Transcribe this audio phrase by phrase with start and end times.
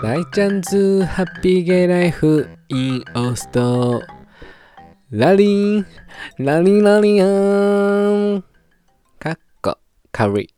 [0.00, 4.00] 大ちゃんズハッピーゲイライフインオースト
[5.10, 5.86] ラリン
[6.38, 8.44] ラリンラリアン。
[9.18, 9.76] かっこ
[10.12, 10.44] かわい。
[10.44, 10.48] い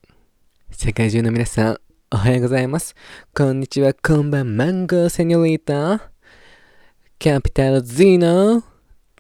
[0.71, 1.79] 世界中の皆さん
[2.11, 2.95] おはようございます。
[3.35, 6.11] こんにちはこんばんマンゴーセニョリータ。
[7.19, 8.63] キャピタル Z の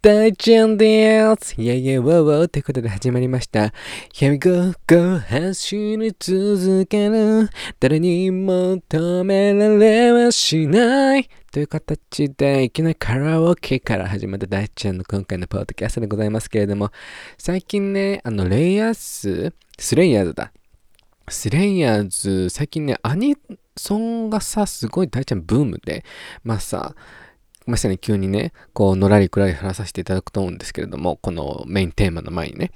[0.02, 3.74] 大ちゃんですイェイイェイウォーウォーということで始まりました。
[4.14, 7.50] Here we go, go 走り続ける。
[7.78, 11.28] 誰にも止められはしない。
[11.52, 16.90] という形で、いきなりカラオケから始まった大ちゃんの今回のポッドキャストでございますけれども、
[17.36, 20.50] 最近ね、あの、レイヤース、スレイヤーズだ。
[21.28, 23.36] スレイヤーズ、最近ね、アニ
[23.76, 26.06] ソンがさ、すごい大ちゃんブームで、
[26.42, 26.94] まあさ、
[27.70, 32.72] まさに急にね、こう、のらりくらり話させていただくと思うんですけれども、このメインテーマの前にね。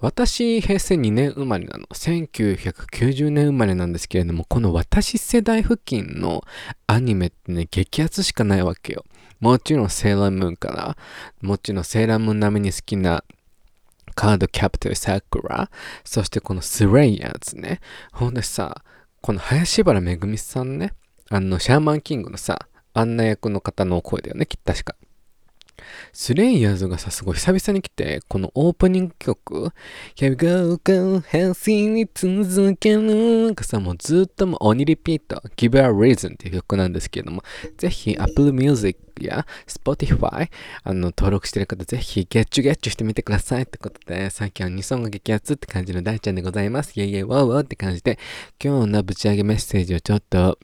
[0.00, 1.86] 私、平成2年生まれなの。
[1.92, 6.42] 1990年生まれなんですけれども、この私世代付近の
[6.88, 9.04] アニメってね、激アツしかないわけよ。
[9.38, 10.96] もちろんセーラームーンから、
[11.40, 13.22] もちろんセーラームーン並みに好きな
[14.14, 15.70] カードキャプテンサクラ、
[16.04, 17.80] そしてこのスレイヤーズね。
[18.12, 18.82] ほんでさ、
[19.20, 20.94] この林原めぐみさんね、
[21.30, 24.96] あの、シャーマンキングのさ、あんな役の方の声だよね、きっと確か。
[26.12, 29.72] スレイヤーズがさ、すごい久々に来て、このオープニング曲、
[30.14, 37.42] Here we go, go, 変身に続けるがさ、もうずっともう鬼リピート、Give a Reason っていう曲なんですけれども、
[37.78, 40.48] ぜひ Apple Music や Spotify
[40.84, 46.92] あの登録してる方、ぜひゲッチュゲッチュしてみてくださいってことで、さっきは2ソンが激アツって感じの大ちゃんでございます。
[47.00, 48.18] イェイイェイワーワーって感じで、
[48.62, 50.58] 今日のぶち上げメッセージをちょっと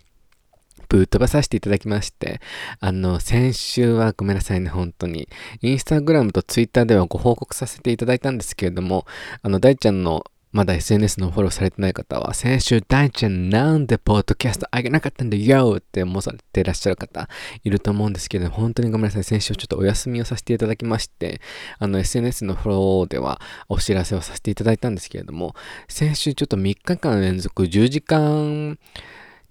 [0.88, 2.40] ぶっ飛ばさせていただきまして、
[2.80, 5.28] あの、先週はごめんなさいね、本当に。
[5.62, 9.06] インスタグラムとツイッターではご報告させていただいたんですけれども、
[9.42, 17.28] あの、大ちゃんのまだ SNS のフォローされてない方は、先週大ちゃんなんでポッドキャストあげなかったんだよって思われてらっしゃる方
[17.64, 19.24] いると思うんですけど、本当にごめんなさい。
[19.24, 21.42] 先週ちょっとお休みをさせていただきまして、
[21.78, 25.54] あの SNS のフォローではお知らせをさせていただいたんですけれども、
[25.86, 28.78] 先週ちょっと3日間連続10時間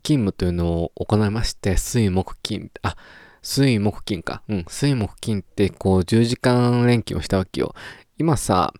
[0.03, 2.95] 勤務というのを行いまして、水木金、あ、
[3.41, 4.43] 水木金か。
[4.49, 7.73] うん、水木金ってこう10時間連勤をしたわけよ。
[8.17, 8.73] 今さ、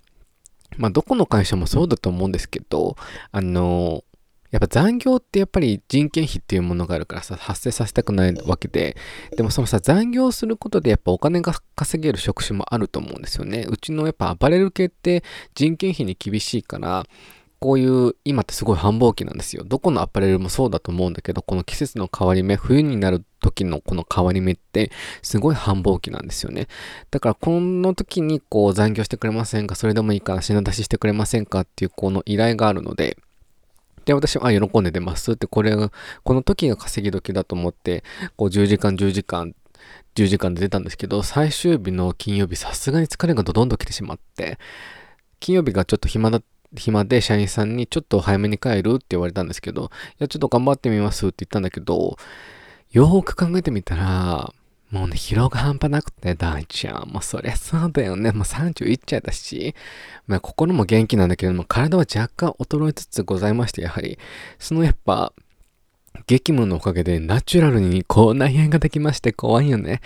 [0.77, 2.95] まあどこの会社もそうだと思うんですけど、
[3.31, 4.03] あの
[4.51, 8.95] やっぱ残業ってやっぱり人件費っていうものがあるからさ、発生させたくないわけで、
[9.35, 13.65] でもそのさ、残業することでやっぱお金が稼げる職種もあると思うんですよね。
[13.69, 15.23] うちのやっぱアパレル系って
[15.53, 17.05] 人件費に厳しいから、
[17.59, 19.63] こういう、今ってすごい繁忙期なんですよ。
[19.63, 24.91] どこのアパレルもそうだと思うんだけど、この季節の変わり目、冬になる時のこの変わり目って、
[25.21, 26.67] すごい繁忙期なんですよね。
[27.09, 29.75] だから、この時にこう残業してくれませんか？
[29.75, 31.61] それでもいいから品出ししてくれませんか？
[31.61, 33.17] っていうこの依頼があるので、
[34.05, 35.91] で、私は、あ、喜んで出ますって、これが、
[36.23, 38.05] この時が稼ぎ時だと思って、
[38.37, 39.53] こう10時間、10時間、
[40.15, 44.59] 10時間で出たんですけど、最終日の金曜日、さすがに疲れがどんどん来てしまって、
[45.41, 46.45] 金曜日がちょっと暇だった
[46.75, 49.87] 暇で社員さんにちょっと早めに帰るって言われたんですけど、い
[50.19, 52.17] や、ちょっと頑張ってみますって言ったんだけど、
[52.91, 54.53] よーく考えてみたら、
[54.91, 57.09] もうね、疲労が半端なくて、大ちゃん。
[57.09, 58.31] もうそりゃそうだよね。
[58.31, 59.75] もう30いっちゃったし、
[60.27, 64.17] まあ心も元気なんだけども、体は若干衰えつつございまして、やはり、
[64.59, 65.33] そのやっぱ、
[66.25, 70.01] 激務のおかげでナチュラルにこう内縁ができまして怖いよね。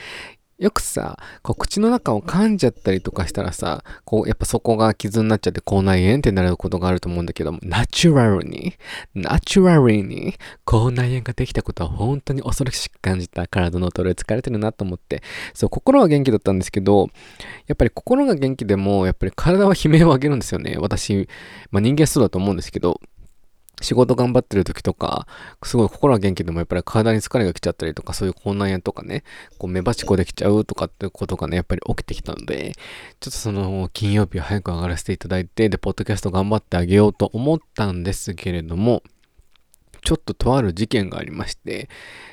[0.62, 8.76] よくさ、こう口の中を噛んじゃったりとかしたらさ、こうやっぱそこが傷になっちゃって口内炎ってなることがあると思うんだけども、ナチュラルに、
[9.16, 15.24] ナチュラルに口内炎ができたことは本当に恐ろしく感じた体の衰え疲れてるなと思って、
[15.56, 17.10] そう、心は元気だったんですけど、
[17.66, 20.76] やっぱり心が元気でも、やっぱり体は悲鳴を上げるんですよね。
[20.80, 21.28] 私、
[21.72, 23.02] まあ人間そうだと思うんですけど、
[23.82, 25.28] 仕事頑張ってる時とか、
[25.64, 29.24] すごい心は元気でもやっぱり体に疲れが来ちゃったりとか、そういう口内炎とかね、
[29.58, 32.74] こう目バチコできちゃうとかってことがね、やっぱり起きてきたので、
[33.20, 39.04] ちょっとその金曜日は早く上がらせていただいて、で、ポッドキャスト頑張ってあげようと思ったんですけれども、
[40.04, 41.90] ちょっととある事件がありまして、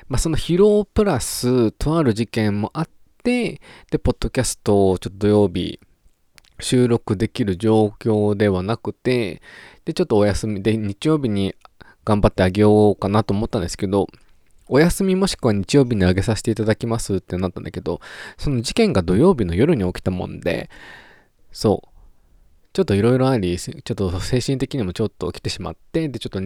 [0.08, 2.88] まあその疲労プラス、とある事件もあっ
[3.23, 5.81] て、で、ポッドキャストをちょっと土曜日、
[6.60, 9.43] 収録できる状況ではなくて、
[9.84, 11.55] で、ちょっとお休みで、日曜日に
[12.05, 14.06] 頑張ってあげようかなと思ったんですけど、
[14.69, 18.00] お休みもしくは日曜日にあげさせていただきますってなったんだけど、
[18.37, 20.69] その事件が土曜日の夜に起きたもんで、
[21.52, 21.88] そう、
[22.75, 26.40] ちょっといろいろあり、ちょっと精神的にもちょっと起きてしまって、で、ちょっと、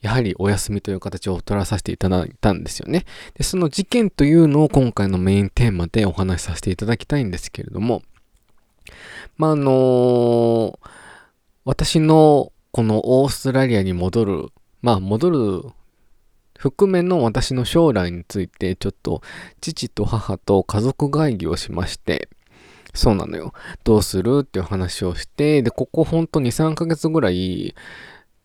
[0.00, 3.04] やはりお休みという形を取らさせていただいたんですよね。
[3.34, 8.02] で、その事件というのを今回のメインテーマでお話しさせていただきたいんですけれども、
[9.36, 10.78] まあ、あのー、
[11.64, 14.48] 私のこのオーストラリアに戻る、
[14.82, 15.62] まあ戻る
[16.58, 19.20] 覆面の私の将来についてちょっと
[19.60, 22.28] 父と母と家族会議をしまして、
[22.94, 23.52] そうなのよ。
[23.84, 27.74] どうするっていう話をして、で、ここほんと2、3ヶ月ぐらい、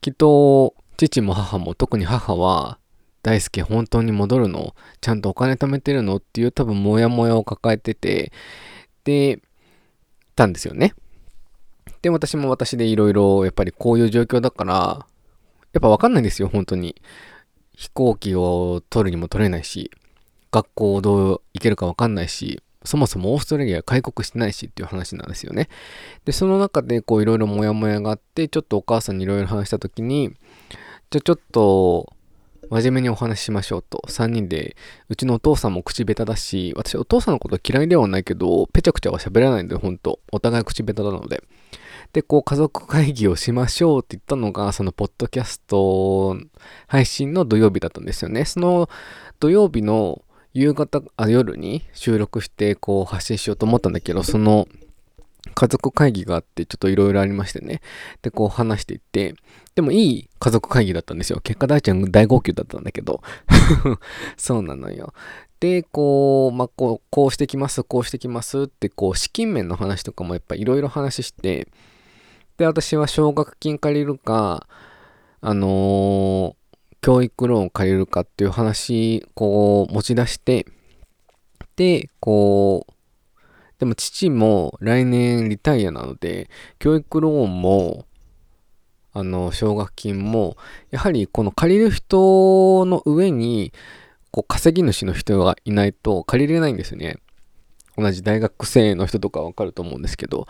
[0.02, 2.80] きっと父も母も特に母は
[3.24, 4.76] 大輔本当に戻るの？
[5.00, 6.18] ちゃんとお金貯めてるの？
[6.18, 8.34] っていう多分モヤモヤを抱えてて、
[9.06, 9.40] で、
[10.42, 10.94] たんですよね。
[12.02, 15.06] で、私も私でいろいろやっぱりこういう状況だから、
[15.74, 16.96] やっぱわかんないんですよ、本当に。
[17.76, 19.92] 飛行機を取るにも取れないし、
[20.52, 25.70] 学校をどう行けるかわかんないし、そもそもオーストラリア開国してないしっていう話なんですよね。
[26.26, 30.32] で、その中でこういろいろモヤモヤがあって、ちょっとお母さんにいろいろ話した時に、
[31.12, 32.14] じゃあちょっと
[32.72, 34.02] 真面目にお話ししましょうと。
[34.08, 34.78] 3人で、
[35.10, 40.22] うちのお父さんも口下手だし、私お父さんのこと嫌いではないけど、ぺちゃくちゃは喋らないんで、ほんと。
[40.32, 41.44] お互い口下手なので。
[42.14, 46.38] で、こう家族会議をしましょうって言ったのが、そのポッドキャスト
[46.88, 48.46] 配信の土曜日だったんですよね。
[48.46, 48.90] その
[49.42, 54.70] 土曜日の夕方、あ、夜に収録してこう発信しようと思ったんだけど、その
[55.54, 57.82] 家族会議があってちょっといろいろありましてね。
[58.22, 59.36] で、こう話していって、
[59.76, 61.40] でもいい家族会議だったんですよ。
[61.42, 63.22] 結果大ちゃん大号泣だったんだけど。
[64.38, 65.14] そうなのよ。
[65.60, 71.68] で、こう、まあ、こう、こうしてきます、こうしてきますって、こう、資金面の話とかもやっぱいろいろ話して、
[72.58, 74.68] で、私は奨学金借りるか、
[75.40, 76.56] あのー、
[77.02, 80.66] 教育ローン借りるかっていう話、こう、持ち出して、
[81.76, 82.94] で、こう、
[83.82, 88.06] でも父も来年リタイアなので、教育ローンも、
[89.12, 90.56] あの、奨学金も、
[90.92, 93.74] やはりこの借りる人の上に、
[94.30, 97.18] こう、稼ぎ主の人がいないと借りれないんですよね。
[97.98, 100.46] 同じ大学生の人とかわかると思うんですけど、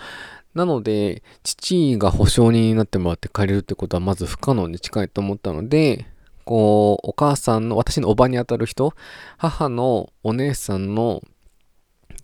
[0.53, 6.05] なので、父が保証人になってもらって借りるってことはまず不可能に近いと思ったので、
[6.43, 8.93] こう、お母さんの、私のおばにあたる人、
[9.37, 11.21] 母のお姉さんの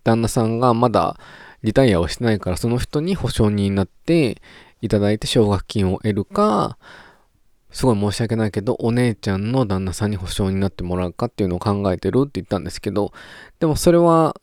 [0.07, 1.19] 旦那さんがまだ
[1.63, 4.41] リタイアをしてないから、その人に保証人になって
[4.81, 6.77] いただいて奨学金を得るか、
[7.71, 13.11] すごい申し訳ないけど、お姉ちゃんの旦那さんに保証になってもらうかっていうのを考えてるって言ったんですけど、
[13.59, 14.39] でもそれは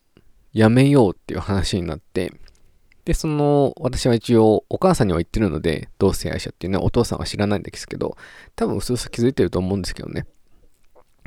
[0.53, 2.35] やめようっていう話になって、
[3.07, 8.17] で、その、私は一応、お母さんには言ってるので、同性愛者っていうね、お父さんは知らないんですけど、
[8.57, 10.25] 多分、うすうす気づいてると思うんですけどね。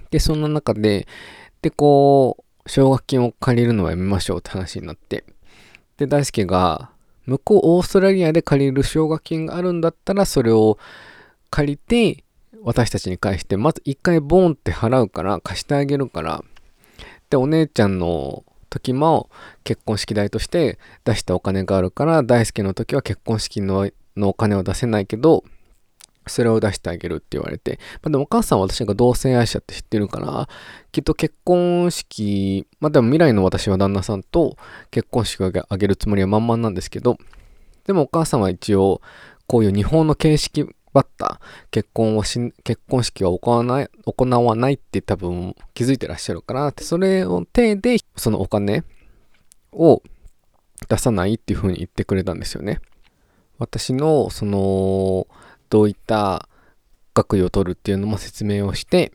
[0.09, 1.07] で、そんな中で、
[1.61, 5.23] で、こう、奨学金を借りるのはやめましょうって話になって、
[5.97, 6.91] で、大輔が、
[7.25, 10.77] 向こうオーストラリアで借りる奨学金があるんだったら、それを
[11.49, 12.23] 借りて、
[12.63, 16.43] 私たちに返して、まず一回ボーンって払うから、貸してあげるから、
[17.29, 19.29] で、お姉ちゃんの時も
[19.63, 23.89] 結婚式代として出したお金があるから大輔の時は結婚式の
[24.21, 25.43] お金は出せないけど
[26.29, 30.49] それを出してあげるって言われて、まあ、でもお母さんは私が同性愛者って知ってるから
[30.91, 34.57] きっと結婚式まあでも未来の私は旦那さんと
[34.91, 37.17] 結婚式をあげるつもりは満々なんですけど
[37.85, 39.01] でもお母さんは一応
[39.47, 41.39] こういう日本の形式ばった
[41.69, 48.83] 結婚をし、結婚式は行わない、行わないって多分気づいてらっしゃるから、それを手でそのお金
[49.71, 50.01] を
[50.89, 52.79] 出さないっていう風に言ってくれたんですよね。
[53.59, 55.27] 私のその
[55.69, 56.47] どういった
[57.13, 59.11] 学位を取るっていうのも説明をして、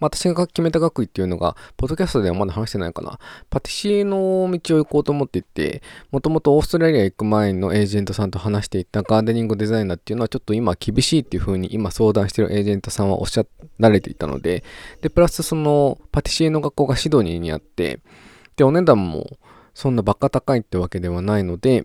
[0.00, 3.18] 私が決めた学位っていうのが、ポッドキャストではまだ話してないかな。
[3.50, 5.82] パティシエの道を行こうと思っていて、
[6.12, 13.44] もともとオーストラリア行く前のエージェントさんと話していたガーデニングデザイナーっていうのはちょっと今厳しいっていう風に今相談してるエージェントさんはおっしゃ
[13.78, 14.62] られていたので、
[15.02, 17.98] で、プラスそのパティシエの学校がシドニーにあって、
[18.54, 19.26] で、お値段も
[19.74, 21.84] そんなバカ高いってわけではないので、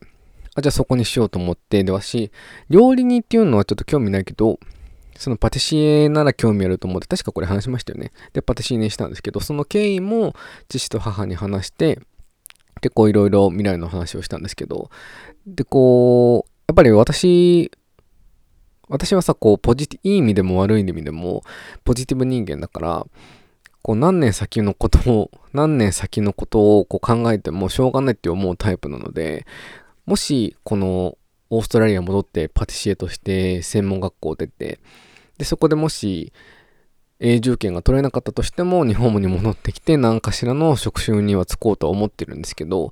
[0.55, 2.31] あ、じゃあそこにしようと思って、で、わし、
[2.69, 4.59] 料理人っていうのはちょっと興味ないけど、
[5.17, 8.11] そのパティシエなら興味あると思って、確かこれ話しましたよね。
[8.33, 10.35] で、パティシエにしたんですけど、その経緯も
[10.69, 11.99] 父と母に話して、
[12.81, 14.89] 結構いろいろ未来の話をしたんですけど、
[15.45, 17.71] で、こう、やっぱり私、
[18.89, 21.43] 私はさ、こう、ポジティ、いい意味でも悪い意味でも、
[21.85, 23.05] ポジティブ人間だから、
[23.81, 29.45] こう、何年先のことを、何年先のことをこう考えてもしょうがないって思うタイプなので、
[30.05, 31.17] もし、この、
[31.49, 34.79] オーストラリア戻ってパティシエとして専門学校を出て、
[35.37, 36.33] で、そこでもし
[37.19, 42.91] 永住権が取れなかったとしても日本に戻ってきて何かしらの職種には就こうとは思ってるんですけど、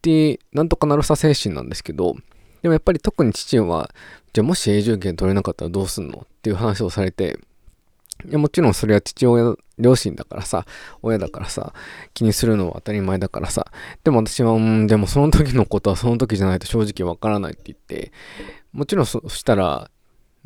[0.00, 2.16] で、なんとかなるさ精神なんですけど、
[2.62, 3.90] でもやっぱり特に父は、
[4.32, 7.38] じゃあもし永住権取れなかったらどうすんのっていう話をされて、
[8.32, 10.64] もちろんそれは父親、両親だからさ、
[11.02, 11.74] 親だからさ、
[12.14, 13.66] 気にするのは当たり前だからさ、
[14.04, 18.12] でも私は、うん、でもその時のことはその時じゃないと正直わからないって言って、
[18.72, 19.90] もちろんそしたら、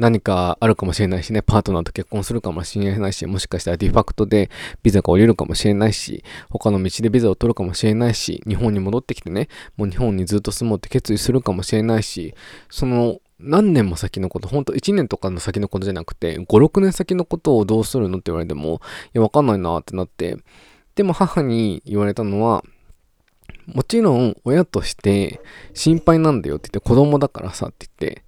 [0.00, 4.50] 何かあるかもしれないしね、パートナーと結婚するかもしれないし、もしかしたら de facto で
[4.82, 12.34] ビザが降りるかもしれないし、他の道でビザを取るかもしれないし、日本に戻ってきてね、もう日本にずっと住もうって決意するかもしれないし、
[12.70, 20.36] その何年も先のこと、ほんと1年とかの先のことじゃなくて、5、6年先のことをどうするのって言われても、いや、わかんないなってなって、
[20.94, 22.64] でも母に言われたのは、
[23.66, 25.40] もちろん親として
[25.74, 28.22] 心配なんだよって言って子供だからさって言って、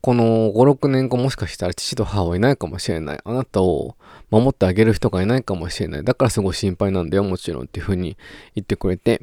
[0.00, 3.20] この5、6年後もしかしたら父と母はいないかもしれない。
[3.24, 3.96] あなたを
[4.30, 6.04] 守ってあげる人がいないかもしれない。
[6.04, 8.16] だからすごい心配なんだよ、もちろんっていうふうに
[8.56, 9.22] 言ってくれて。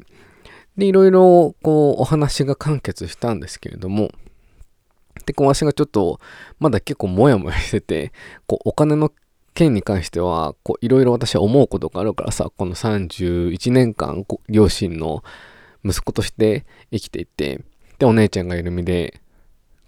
[0.78, 4.10] で、いろいろこうお話が完結したんですけれども、
[5.24, 6.20] で、こう私がちょっと
[6.58, 8.12] まだ結構モヤモヤしてて、
[8.46, 9.12] こうお金の
[9.54, 15.22] 件に関しては、こういろいろ私は思うことがあるからさ、この31年間両親の
[15.84, 17.62] 息子として生きていて、
[17.98, 19.20] で、お姉ちゃんがいる身で、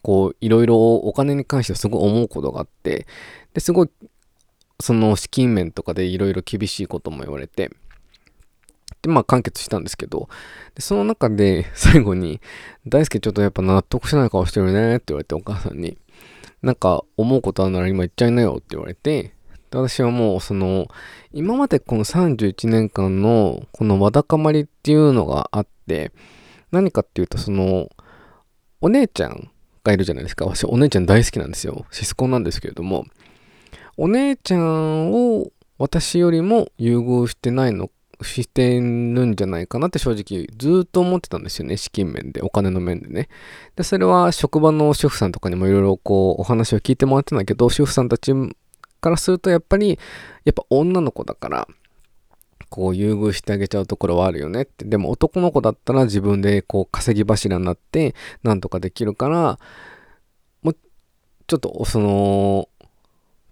[0.03, 3.07] こう、いろいろお金に関してはすごい思うことがあって、
[3.55, 3.91] で、すごい、
[4.81, 7.71] その資金面とかでいろいろ厳しいことも言われて、
[9.09, 10.28] まあ完結したんですけど、
[10.75, 12.40] でその中で 最後に、
[12.87, 15.99] 大輔ちょっとやっぱ納得しない顔してるねって言われてお母さんに、
[16.62, 19.35] なんか思うことあるなら今言っちゃいなよって言われて、
[19.71, 20.88] 私はもうその、
[21.32, 26.12] 今までこの31年間のこのわだかまりっていうのがあって、
[26.71, 27.88] 何かっていうとその、
[28.80, 29.50] お姉ちゃん
[29.85, 30.44] がいるじゃないですか。
[30.44, 31.87] 私、お姉ちゃん大好きなんですよ。
[31.90, 33.06] シスコンなんですけれども、
[33.97, 37.90] お姉ちゃんを私よりも優遇してないの、
[38.23, 41.76] してるんじゃないかなって正直ずっと思ってたんですよね。
[41.76, 43.29] 資金面で、お金の面でね。
[43.76, 48.33] で、それは職場の主婦さんとかにもいろいろこうお話を聞いてもらってたんだけど、主婦さんたち
[49.00, 49.99] からするとやっぱり、
[50.45, 51.69] やっぱ女の子だから、
[52.69, 54.87] こう優遇してあげちゃうところはあるよねって。
[54.87, 59.59] でも男の子だったら自分でこう稼ぎ柱になってなんとかできるから、
[60.62, 60.76] もう
[61.47, 62.69] ちょっとその、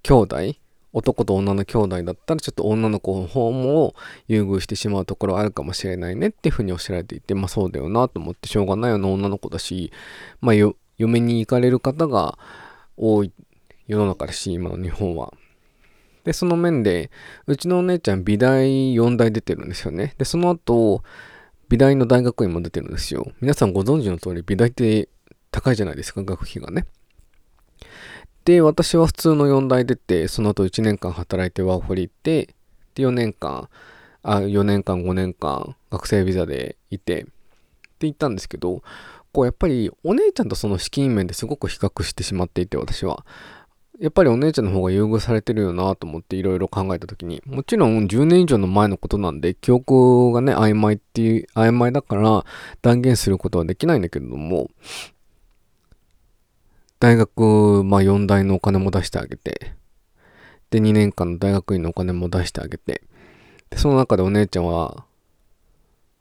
[0.02, 0.36] 兄弟
[0.92, 3.94] 男と女の兄弟だったらちょっと女の子の方も
[4.28, 9.92] 優遇してしまうところあるかもしれないねっていうふうにおっしゃられていて、まあそうだよなと思ってしょうがないような女の子だし、
[10.40, 10.54] まあ
[10.98, 12.38] 嫁に行かれる方が
[12.96, 13.32] 多い
[13.86, 15.32] 世の中だし、今の日本は。
[16.24, 17.10] で、その面で、
[17.46, 20.14] うちのお姉ちゃん美大4大出てるんですよね。
[20.18, 21.02] で、その後、
[21.68, 23.32] 美大の大学院も出てるんですよ。
[23.40, 25.08] 皆さんご存知の通り、美大って
[25.50, 26.86] 高いじゃないですか、学費がね。
[28.44, 32.54] で、私は普通の4大出て、その後1年間働いてワーホリ行って、
[32.94, 33.68] で、4年間、
[34.22, 37.30] あ、4年間、5年間、学生ビザでいて、って
[38.00, 38.82] 言ったんですけど、
[39.32, 43.24] こうやっぱりお姉ちゃんとその資金面ですごく比較してしまっていて、私は。
[44.00, 52.46] やっぱりお姉ちゃんの方が優遇されてるよなと思っていろいろ考えた時に、もちろん10年以上の前のことなんで、記憶がね、曖昧っていう、曖昧だから
[52.80, 54.70] 断言することはできないんだけれども、
[57.00, 59.72] 大学、まあ4大のお金も出してあげて、
[60.70, 63.02] で、2年間の大学院のお金も出してあげて、
[63.70, 65.04] で、その中でお姉ちゃんは、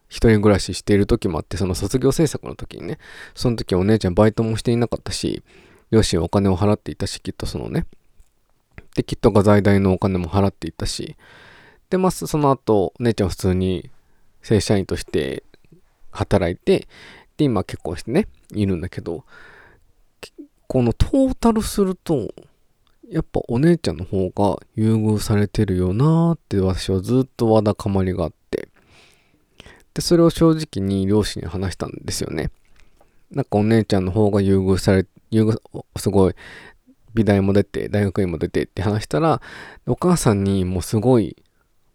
[0.08, 2.98] 一人暮らししている時もあって、その卒業制作の時にね、
[3.36, 5.44] その時お姉ちゃんバイトもしていなかったし、
[5.92, 7.86] 両親はお金を払っていたし、きっとそのね。
[8.96, 11.18] で、きっと画材代のお金も払っていたし、
[11.90, 13.90] で、まあ、その後、お姉ちゃんは普通に
[14.42, 15.44] 正社員として
[16.12, 16.88] 働いて、
[17.36, 19.26] で、今結婚してね、いるんだけど、
[20.70, 22.32] このトータルすると、
[23.10, 28.70] やっぱお姉ちゃんの方が優遇されてるよなーって私はずっとわだかまりがあって、
[29.96, 32.52] で、それを正直に両親に話したんですよね。
[33.32, 35.60] なんかお姉ちゃんの方が優遇され優遇
[35.98, 36.36] すごい、
[37.16, 39.42] 美大も出て、大学院も出てって話したら、
[39.88, 41.36] お母さんにもうすごい、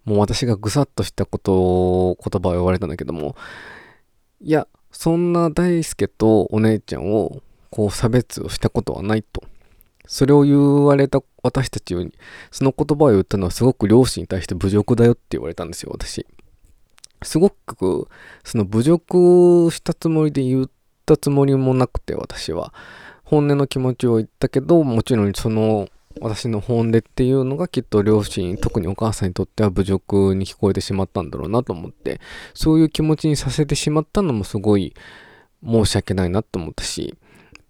[0.04, 3.36] もう私がぐさっとしたことを、言葉を言われたんだけども、
[4.40, 7.40] いや、そんな大輔とお姉ちゃんを、
[7.74, 9.42] こう差別をしたことはないと。
[10.06, 12.12] それを言われた私たちに、
[12.52, 16.24] その言葉を言ったのはすごく両親に対して侮辱だよって言われたんですよ、私。
[17.24, 18.06] すごく、
[18.44, 20.70] その侮辱したつもりで言っ
[21.04, 22.72] たつもりもなくて、私は。
[23.24, 25.88] 本音の気持ちを言ったけど、もちろんその
[26.20, 32.20] 私の本音っていうのがきっと両親、特にお母さんにとっては侮辱に聞こえてしまったんだろうなと思って、
[32.54, 34.94] そういう気持ちにさせてしまったのもすごい
[35.66, 37.16] 申し訳ないなと思ったし、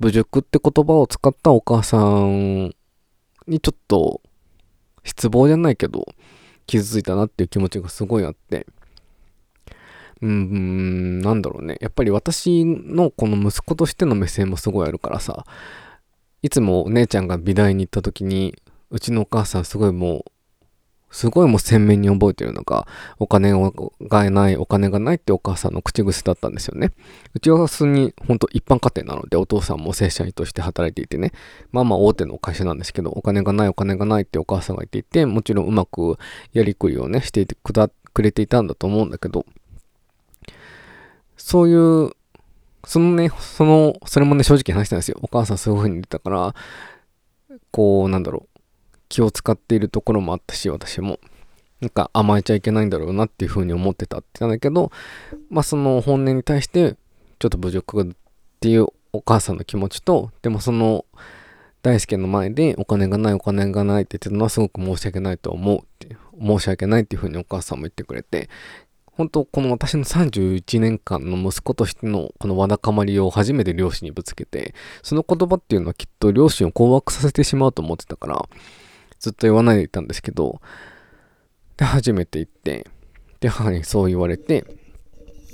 [0.01, 2.73] 侮辱って言葉を使ったお母さん
[3.47, 4.21] にちょっと
[5.05, 6.07] 失望じゃないけど、
[6.67, 8.67] 傷ついたなっていう気持ちがすごいあって、
[10.21, 11.77] うーん、なんだろうね。
[11.81, 15.45] やっぱり私のこの息子としての目線もすごいあるからさ、
[16.43, 18.55] いつもお姉ちゃんが美大に行った時に、
[18.91, 20.25] うちのお母さんすごいもう、
[21.14, 22.88] すごいもう鮮明に覚えてるのが、
[23.21, 26.90] お金がない、お金がないってお母さんの口癖だったんですよね。
[27.35, 31.30] うちは普通に本当一般家庭なので、お父さんも正社員として働いていてね、
[31.71, 36.18] まあまあ大手の会社なんですけど、お金がない、お金がないってお母さんが言っていて、もちろんうまく
[36.52, 39.47] やりくりをね、していてくだくれていたんだと思うんだけど、
[41.37, 42.11] そういう、
[42.85, 45.21] そのね、その、それもね、正直話したんですよ。
[45.23, 46.54] お母さんそういう風に言ってたから、
[47.71, 48.54] こう、なんだろう、
[49.14, 51.21] 気を使っているところもあったし、私も。
[51.80, 54.90] なんか甘えちゃいけないんだろうなっていう風に思ってたって言ったんだけど、
[55.50, 56.97] まあその本音に対して、
[57.38, 58.06] ちょっと侮辱っ
[58.59, 61.04] ていうお母さんの気持ちと、でもその
[61.83, 68.49] 大輔の前でお金がないお金がないって言ってたのはすごく申し訳ないと思うって申し訳ないっていう風にお母さんも言ってくれて、
[69.12, 78.49] 本当この私の31年間の息子としてのこのわだかまりを初めて両親にぶつけて、その言葉っていうのはきっと両親を困惑させてしまうと思ってたから、
[79.25, 80.61] ずっと言わないでいたんですけど、
[81.78, 82.87] で、初めて行って、
[83.40, 84.66] で、母にそう言われて、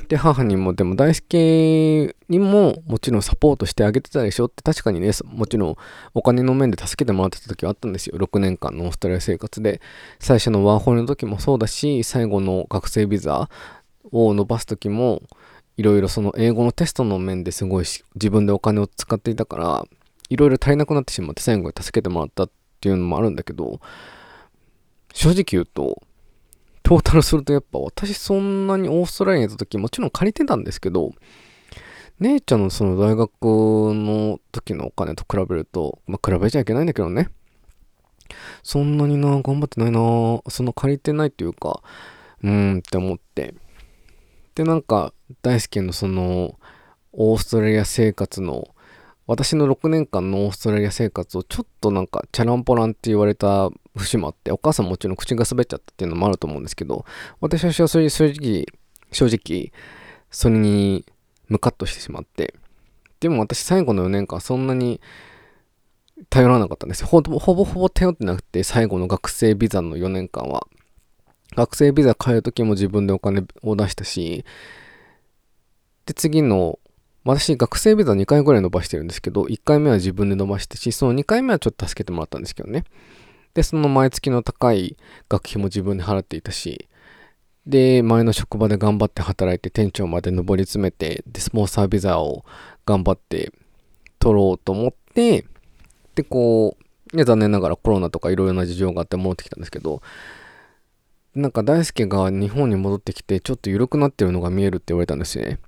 [0.09, 5.77] で、母にも、でも大輔にももちろんサポートしてあげてたでしょって確かにね、もちろん
[6.15, 8.19] お金の面で助けてもらってた時はあったんですよ。
[8.19, 9.81] 6年間のオーストラリア生活で。
[10.19, 13.49] 最初のワーホリの時もそうだし、最後の学生ビザ
[14.11, 15.23] を伸ばす時も、
[15.77, 17.85] いろいろその英語のテストの面ですごい
[18.17, 19.87] 自分でお金を使っていたから、
[20.29, 22.51] いろいろ足りなくなってしまって最後に助けてもらったっ
[22.81, 23.79] っていうのもあるんだけど、
[25.13, 26.03] 正直言うと、
[26.83, 31.13] トータルするとやっぱ私そんなにオーストラリアにいた時もちろん借りてたんですけど、
[32.21, 33.31] 姉ちゃんのその大学
[33.95, 37.29] の時のお金と比べると、まあ比べちゃいけないんだけどね。
[38.63, 40.01] そんなにな、頑張ってないな、
[40.49, 41.83] その借りてないっていうか、
[42.43, 43.55] うーんって思って。
[44.55, 46.59] で、なんか大好きのその、
[47.13, 48.69] オーストラリア生活の、
[49.31, 57.05] 私の6年間のオーストラリア生活をちょっとなんかチャランポランって言われた節もあって、お母さんもちろん口が滑っちゃったっていうのもあると思うんですけど、
[57.41, 58.67] 私は正直、
[59.13, 59.73] 正直、
[60.33, 61.07] それに
[61.47, 62.55] ムカッとしてしまって、
[63.21, 65.01] でも私最後の4年間そんなに
[66.29, 67.07] 頼らなかったんですよ。
[67.07, 70.67] ほぼほぼほぼ頼ってなくて、最後の学生ビザの4年間は。
[71.55, 74.45] 学生ビザ買う時も自分でお金を出したし、
[76.07, 76.80] で、次の、
[77.25, 82.85] 私、学生ビザ2回ぐらい伸ばしてるんですけど、1回目は自分で伸ばしてし、その2回目はちょっと助けてもらったんですけどね。
[83.53, 84.97] で、その毎月の高い
[85.29, 86.89] 学費も自分で払っていたし、
[87.67, 92.45] で、前の職場で頑張って働いて店長まで上り詰めて、で、スポンサービザを
[92.87, 93.53] 頑張って
[94.19, 95.45] 取ろうと思って、
[96.15, 96.77] で、こ
[97.13, 100.01] う、ね、残念ながらコロナとかいろいろな事情があって戻ってきたんですけど、
[101.35, 105.59] なんか大輔が日本に戻ってきてちょっと緩くなってるのが見えるって言われたんですよね。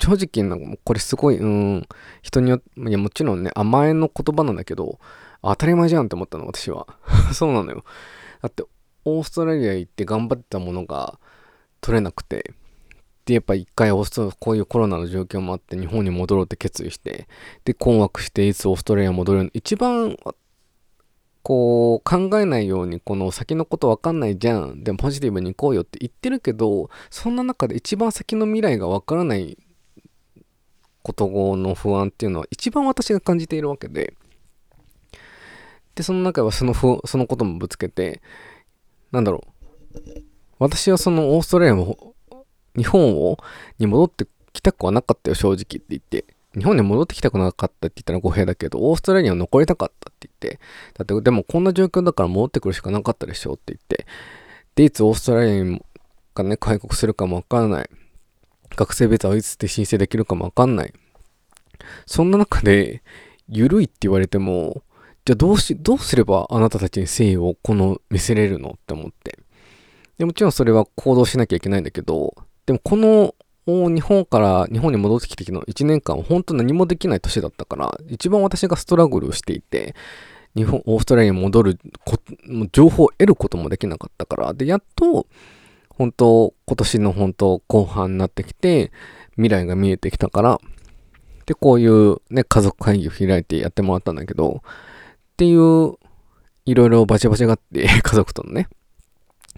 [0.00, 1.88] 正直なんかこれすごい、うん、
[2.22, 4.98] 人によって、いやもちろんね、甘えの言葉なんだけど、
[5.42, 6.86] 当たり前じゃんって思ったの、私は。
[7.32, 7.84] そうなのよ。
[8.42, 8.64] だって、
[9.04, 11.18] オーストラリア行って頑張ってたものが
[11.80, 12.52] 取れなくて、
[13.24, 17.28] で、やっぱ一回オーストこういうコロナの状況もあって日本に戻ろうって決意して、
[17.64, 19.50] で、困惑していつオーストラリア戻るの？
[19.52, 20.16] 一番、
[21.42, 24.82] こう、考えないように、この先のことわかんないじゃん。
[24.82, 29.56] でもポジティブに行こうよって言ってるけど、そんな中で一番先の未来がわからない
[31.02, 34.14] ことの不安っていうのは一番私が感じているわけで、
[35.94, 38.22] で、その中はそのふ、そのこともぶつけて、
[39.10, 40.22] なんだろう。
[40.58, 42.14] 私はそのオーストラリアも、
[42.76, 43.38] 日本を、
[43.78, 46.24] に戻ってきたくはなかったよ、正直って言って。
[46.56, 50.60] 日本に戻ってきたくなかったって言ったら語弊だけど、オーストラリアには残りたかったって言って、
[50.94, 54.06] だって、でもこんな状況だから戻ってくるしかなかったでしょうって言って、
[54.76, 55.64] で、いつオーストラリア
[56.34, 57.90] がね、開国するかもわからない。
[58.76, 60.92] 学生ビザをいつで申請できるかもわかんない。
[62.06, 63.02] そんな中で、
[63.48, 64.82] ゆるいって言われても、
[65.24, 69.38] じゃあどうし、どうすればあなたたちに誠意をこの見せれるのって思って。
[70.18, 72.34] でもちろんそれは行動しなきゃいけないんだけど、
[72.66, 73.34] でもこの
[73.66, 79.94] 日本から日本に戻ってきての1年間は本当何もできない年だったから、一番私がストラグルをしていて、
[80.56, 81.78] 日本、オーストラリアに戻る
[82.72, 85.26] 情報を得ることもできなかったから、で、やっと、
[85.98, 88.92] 本当、今年の本当後半になってきて、
[89.32, 90.60] 未来が見えてきたから、
[91.44, 94.70] で、こういうね、家族会議を開いてやってもらったんだけど、っ
[95.36, 95.94] ていう、
[96.66, 98.68] いろいろバチバチがあって、 家族とのね。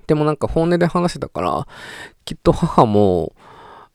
[0.07, 1.69] でもなんか本音で話してたから、
[2.25, 3.35] きっと母も、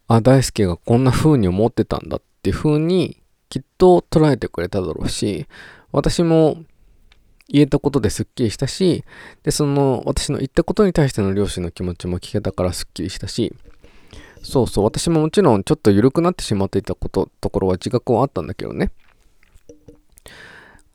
[0.07, 5.47] あ、大輔がこんな風に思ってたんだっていう風に、きっと捉えてくれただろうし、
[5.91, 6.57] 私も
[7.47, 9.03] 言えたことですっきりしたし、
[9.43, 13.53] で、その私の言ったことに対しての両親の気持ちも聞けたからすっきりしたし、
[14.41, 18.91] そうそう、私ももちろんちょっと緩くなってしまっていたこと、ところは自覚はあったんだけどね。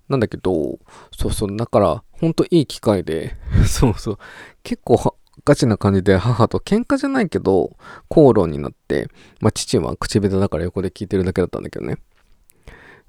[0.08, 0.78] なんだけど、
[1.16, 3.36] そうそう、だからほんといい機会で、
[3.66, 4.18] そうそう、
[4.62, 7.76] 結構ガチな感じで母と喧嘩じゃないけど、
[8.08, 9.08] 口論になって、
[9.40, 11.98] まあ父は口下手だから横で聞いてるだけだったんだけどね。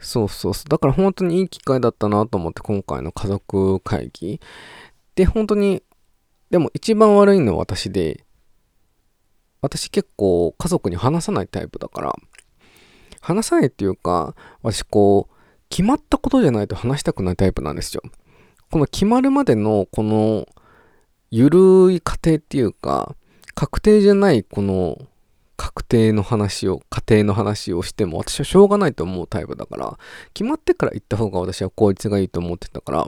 [0.01, 0.69] そうそうそう。
[0.69, 4.41] だから本当にいい機会だったなと思って今回の家族会議。
[5.15, 5.83] で、本当に、
[6.49, 8.25] でも一番悪いのは私で、
[9.61, 12.15] 私結構家族に話さないタイプだから、
[13.21, 15.35] 話さないっていうか、私こう、
[15.69, 18.01] 決まったことじゃないと話したくないタイプなんですよ。
[18.71, 20.47] この決まるまでのこの
[21.29, 23.15] ゆるい過程っていうか、
[23.53, 24.97] 確定じゃないこの
[25.61, 29.99] 確定の話を、家庭の話をしても私はしょうがないと思うタイプだから、
[30.33, 33.07] 決まってから行った方が私は効率がいいと思ってたから、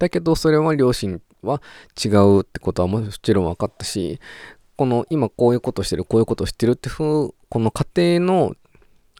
[0.00, 1.62] だけどそれは両親は
[2.04, 4.18] 違うってことはもちろん分かったし、
[4.74, 8.56] この今こういうことしてる、こういうことしてるってふう、この家庭の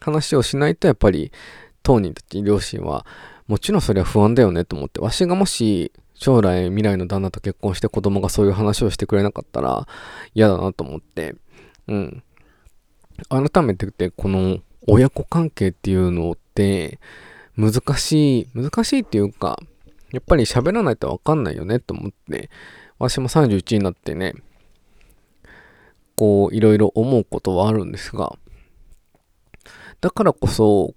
[0.01, 1.31] 話をしないとやっぱり
[1.83, 3.05] 当人たち両親は
[3.47, 9.87] もちろんそれは不安だよねと思って、わしがもし将来未来の旦那と結婚して子供がそういう話をしてくれなかったら
[10.33, 11.35] 嫌だなと思って、
[11.87, 12.23] うん。
[13.29, 16.99] 改めて言って、この親子関係っていうのって
[17.57, 19.59] 難しい、難しいっていうか、
[20.11, 22.49] やっぱり喋らないとわかんないよねと思って、
[22.99, 24.33] 私も31になってね、
[26.15, 28.37] こう、いろいろ思うことはあるんですが、
[30.01, 30.93] だからこそ、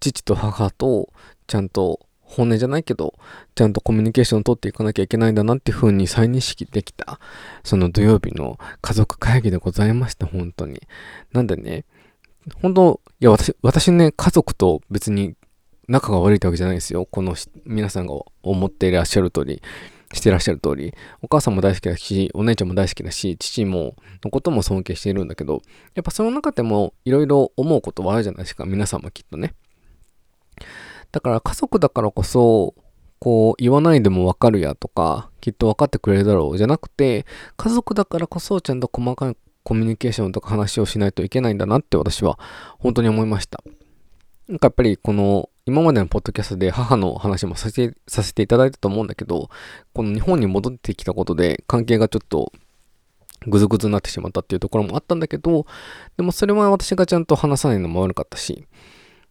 [0.00, 1.08] 父と母と
[1.46, 3.14] ちゃんと本音じゃないけど、
[3.54, 7.18] ちゃんとコミュニケーションを取っていかなきゃいけないんだなっていう風に再認識できた、
[7.64, 10.82] その土曜日の家族会議でございました、本当に。
[11.32, 11.84] なんでね、
[12.62, 15.34] 本当、いや、私、私ね、家族と別に
[15.88, 17.06] 仲が悪いってわけじゃないですよ。
[17.06, 19.62] この皆さんが思っていらっしゃる通り、
[20.12, 25.62] してらっしゃる通り、お母さんも大好きだし、お姉ちゃんも大好きだし、父も、のことも尊敬しているんだけど、
[25.94, 29.54] やっぱその中でもいろいろ思うことはあるじゃないですか、皆さんもきっとね。
[31.12, 32.74] だから家族だからこそ、
[33.20, 42.38] こう言わないでもわかるやとか、きっと分かってくれるだろうじゃなくて、家族だからこそちゃんと細かいコミュニケーションとか話をしないといけないんだなって私は
[42.78, 43.62] 本当に思いました。
[44.48, 49.50] なんかやっぱりこの今までのポッドキャストで母の話もさせさせていただいたと思うんだけど、
[49.92, 52.52] この日本に戻ってきたことで関係がちょっと
[53.46, 55.66] ぐずぐずになってしまったっていうところもあったんだけど、
[56.16, 58.66] でもそれは私がちゃんと話さないのも悪かったし、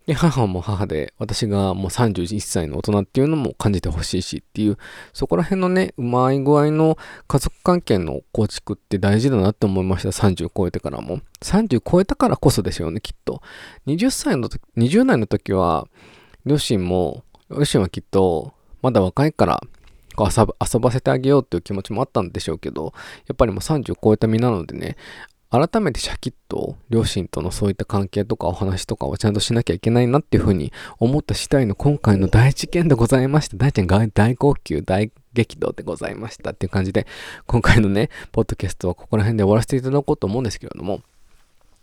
[0.07, 4.77] で、母も母で、私がもう31歳の大人っていうのも感じてほしいしっていう、
[5.11, 10.09] そこら辺のね、うまい具合の家族関係の構築って大事だなって思いました。
[10.09, 11.19] 30超えてからも。
[11.41, 13.41] 30超えたからこそですよね、きっと。
[13.85, 15.87] 20歳の時、20代の時は、
[16.45, 19.61] 両親も、両親はきっと、まだ若いから、
[20.17, 22.93] 遊ばせてあげようっていう気持ちもあったんでしょうけど、
[23.27, 24.95] やっぱりもう30超えた身なのでね、
[25.49, 33.55] 改めてシャキッと両親とのそういった関係とかお話とかをちゃんとしなきゃいけないなっていうふうに思った次第の今回の大事件 でございました。
[33.55, 37.07] 大ちゃん大号泣、大激動でございましたっていう感じで、
[37.45, 41.01] 今回のね、ポッドキャストはここら辺で終わらせていただこうと思うんですけれども、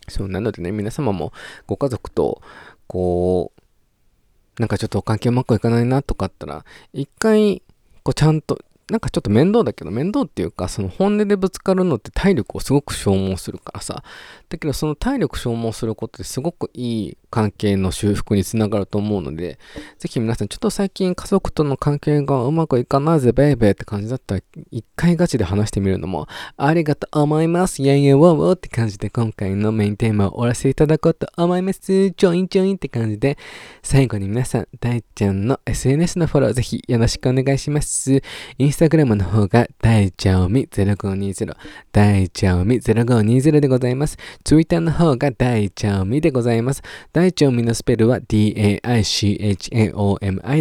[0.08, 1.32] そうなのでね、皆様も
[1.66, 2.42] ご家族と、
[2.86, 7.62] こう、なんかちょっと関係うまくいかないなとかあったら、一回、
[8.02, 8.58] こうちゃんと
[8.90, 14.02] なんかちょっと面倒だけど、面倒っていうか、その本音でぶつかるのって体力をすごく消耗するからさ。
[14.48, 19.58] だけど、その体力消耗することですごくいい関係の修復につながると思うので、
[19.98, 27.82] ぜひ皆さん、ちょっと最近家族との関係がうまくいかないぜ、ベイベーって感じだったら、一回ガチで話してみるのも、ありがとう思います。
[27.82, 32.12] イェイイェイウォーウォーって感じで、今回のメインテーマを終わらせていただこうと思います。
[32.12, 33.38] ちょいちょいって感じで、
[33.82, 38.22] 最後に皆さん、大ちゃんの SNS のフォローぜひよろしくお願いします。
[38.58, 41.54] インスタグラムの方が、大ちゃおみ0520、
[41.92, 44.18] 大ちゃおみ0520でございます。
[44.42, 46.82] Twitter の方が、大ちゃおみでございます。
[47.12, 49.22] 大ちゃおみのスペルは、daichaomi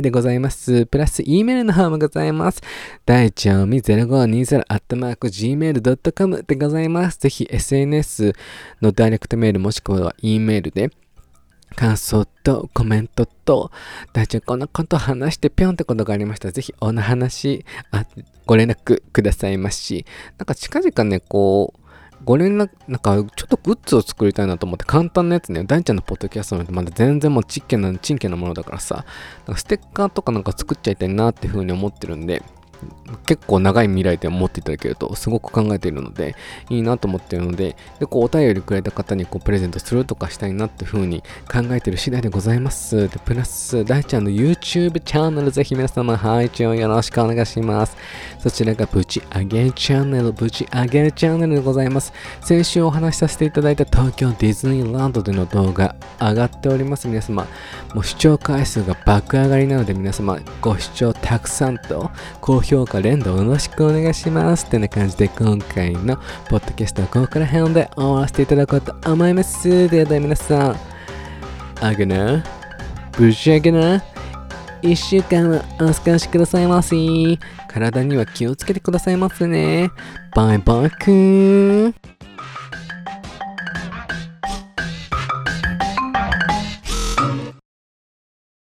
[0.02, 0.86] でございます。
[0.86, 2.62] プラス、E メールの方もございます。
[3.04, 7.18] 大ちゃおみ0520、アットマーク、gmail.com でございます。
[7.18, 8.34] ぜひ、SNS
[8.80, 10.92] のダイレクトメールもしくは E メールで、
[11.74, 13.72] 感想とコメントと、
[14.14, 14.68] 大丈夫こんな？
[14.68, 18.06] こと話してぴょんってことがありましたら、ぜひお話あ、
[18.46, 20.06] ご連絡くださいますし。
[20.38, 21.80] なんか近々ね、こう、
[22.26, 29.06] ご連絡、なんか、ちょっとグッズを作りたいなと思って、簡単なやつね、大ちゃんのポッドキャストなんてまだ全然もうちっけな、ちんけなものだからさ、
[29.46, 32.42] なんかステッカーとかなんか作っちゃいたいなっていうふうに思ってるんで、
[33.26, 36.36] 結構長い未来で思っていただけるとすごく考えているので
[36.70, 43.10] いいなと思っているのででこうお便りくれた方にこうプレゼントするとかしたいなっていうふうに考えている次第でございます。
[43.10, 47.96] でプラス大ちゃんの YouTube チャンネルぜひ皆様配置をよろしくお願いします。
[48.40, 52.14] そちらがぶち上げチャンネルぶち上げるチャンネルでございます。
[52.42, 57.08] 先週お話しさせていただいた東京ディズニーランドでの動画上がっております。
[57.08, 57.48] 皆様
[57.94, 66.18] もう視聴回数が爆上がりなので皆様ご視聴たくさんと高評評価連動よろしくお願いしますってな感じで今回の
[66.50, 69.88] ポッドキャストはここら辺で終わらせていただこうと思います。
[69.90, 70.76] では皆さん
[71.80, 72.44] あげな
[73.12, 74.04] ぶち上げな
[74.82, 76.96] 一週間はお過ごしくださいませ
[77.68, 79.92] 体には気をつけてくださいませね。
[80.36, 81.90] バイバイくー。
[81.90, 82.13] ん